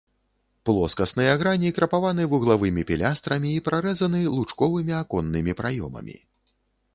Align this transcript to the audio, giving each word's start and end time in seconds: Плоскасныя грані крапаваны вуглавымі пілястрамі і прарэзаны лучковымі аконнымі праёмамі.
Плоскасныя 0.67 1.33
грані 1.41 1.69
крапаваны 1.79 2.25
вуглавымі 2.31 2.85
пілястрамі 2.93 3.49
і 3.59 3.61
прарэзаны 3.67 4.23
лучковымі 4.39 4.93
аконнымі 5.03 5.53
праёмамі. 5.63 6.17